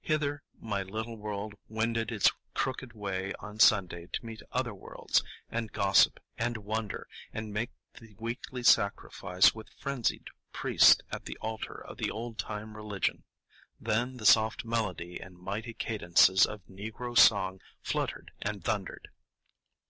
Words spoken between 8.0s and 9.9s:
the weekly sacrifice with